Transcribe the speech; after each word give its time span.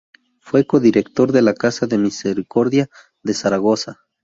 Fue 0.39 0.65
codirector 0.65 1.31
de 1.31 1.43
la 1.43 1.53
Casa 1.53 1.85
de 1.85 1.99
Misericordia 1.99 2.89
de 3.21 3.35
Zaragoza. 3.35 3.99